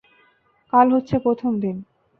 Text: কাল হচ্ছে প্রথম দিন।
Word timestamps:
কাল 0.73 0.87
হচ্ছে 0.93 1.15
প্রথম 1.19 1.51
দিন। 1.59 1.75